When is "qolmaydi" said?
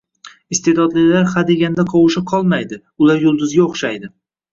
2.31-2.79